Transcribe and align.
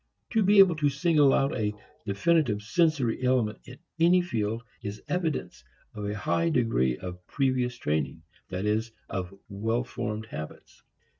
To 0.31 0.41
be 0.41 0.57
able 0.57 0.75
to 0.77 0.89
single 0.89 1.31
out 1.31 1.55
a 1.55 1.75
definitive 2.07 2.63
sensory 2.63 3.21
element 3.23 3.59
in 3.65 3.77
any 3.99 4.19
field 4.19 4.63
is 4.81 5.03
evidence 5.07 5.63
of 5.93 6.05
a 6.07 6.15
high 6.17 6.49
degree 6.49 6.97
of 6.97 7.23
previous 7.27 7.77
training, 7.77 8.23
that 8.49 8.65
is, 8.65 8.91
of 9.11 9.31
well 9.47 9.83
formed 9.83 10.25
habits. 10.25 10.81